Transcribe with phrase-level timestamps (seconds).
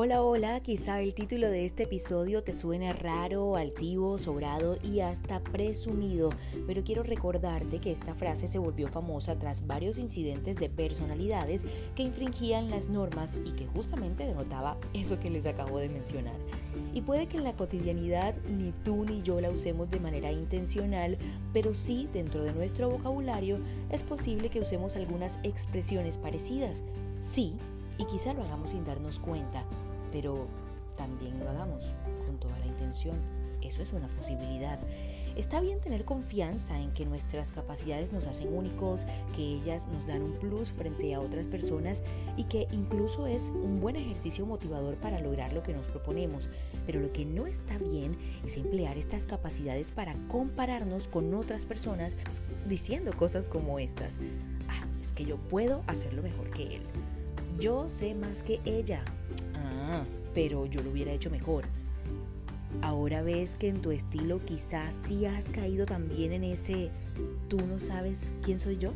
[0.00, 5.40] Hola, hola, quizá el título de este episodio te suene raro, altivo, sobrado y hasta
[5.40, 6.30] presumido,
[6.68, 11.66] pero quiero recordarte que esta frase se volvió famosa tras varios incidentes de personalidades
[11.96, 16.38] que infringían las normas y que justamente denotaba eso que les acabo de mencionar.
[16.94, 21.18] Y puede que en la cotidianidad ni tú ni yo la usemos de manera intencional,
[21.52, 23.58] pero sí dentro de nuestro vocabulario
[23.90, 26.84] es posible que usemos algunas expresiones parecidas.
[27.20, 27.56] Sí,
[27.98, 29.64] y quizá lo hagamos sin darnos cuenta
[30.12, 30.46] pero
[30.96, 31.94] también lo hagamos
[32.26, 33.16] con toda la intención.
[33.62, 34.78] Eso es una posibilidad.
[35.36, 40.22] Está bien tener confianza en que nuestras capacidades nos hacen únicos, que ellas nos dan
[40.22, 42.02] un plus frente a otras personas
[42.36, 46.48] y que incluso es un buen ejercicio motivador para lograr lo que nos proponemos.
[46.86, 52.16] Pero lo que no está bien es emplear estas capacidades para compararnos con otras personas
[52.66, 54.18] diciendo cosas como estas.
[54.68, 56.82] Ah, es que yo puedo hacerlo mejor que él.
[57.60, 59.04] Yo sé más que ella
[60.34, 61.64] pero yo lo hubiera hecho mejor.
[62.82, 66.90] Ahora ves que en tu estilo quizás sí has caído también en ese
[67.48, 68.92] tú no sabes quién soy yo.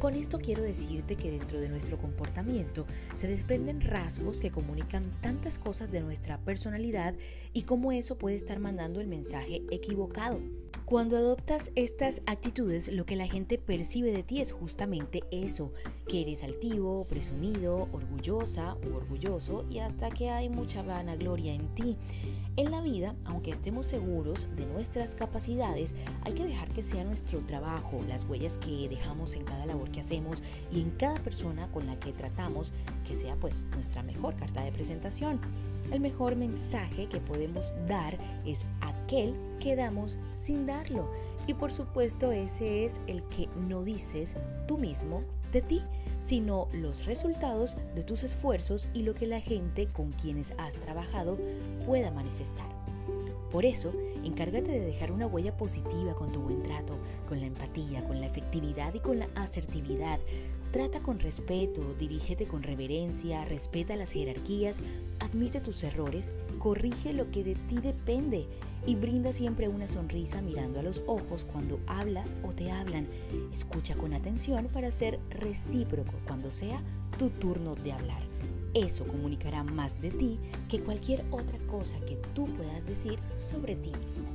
[0.00, 5.58] Con esto quiero decirte que dentro de nuestro comportamiento se desprenden rasgos que comunican tantas
[5.58, 7.14] cosas de nuestra personalidad
[7.54, 10.40] y cómo eso puede estar mandando el mensaje equivocado.
[10.86, 15.72] Cuando adoptas estas actitudes, lo que la gente percibe de ti es justamente eso,
[16.06, 21.96] que eres altivo, presumido, orgullosa o orgulloso y hasta que hay mucha vanagloria en ti.
[22.56, 27.40] En la vida, aunque estemos seguros de nuestras capacidades, hay que dejar que sea nuestro
[27.46, 31.86] trabajo, las huellas que dejamos en cada labor que hacemos y en cada persona con
[31.86, 32.74] la que tratamos,
[33.08, 35.40] que sea pues nuestra mejor carta de presentación.
[35.94, 41.08] El mejor mensaje que podemos dar es aquel que damos sin darlo.
[41.46, 45.22] Y por supuesto ese es el que no dices tú mismo
[45.52, 45.82] de ti,
[46.18, 51.38] sino los resultados de tus esfuerzos y lo que la gente con quienes has trabajado
[51.86, 52.83] pueda manifestar.
[53.54, 53.92] Por eso,
[54.24, 56.98] encárgate de dejar una huella positiva con tu buen trato,
[57.28, 60.18] con la empatía, con la efectividad y con la asertividad.
[60.72, 64.78] Trata con respeto, dirígete con reverencia, respeta las jerarquías,
[65.20, 68.48] admite tus errores, corrige lo que de ti depende
[68.88, 73.06] y brinda siempre una sonrisa mirando a los ojos cuando hablas o te hablan.
[73.52, 76.82] Escucha con atención para ser recíproco cuando sea
[77.20, 78.33] tu turno de hablar.
[78.74, 83.92] Eso comunicará más de ti que cualquier otra cosa que tú puedas decir sobre ti
[84.02, 84.26] mismo.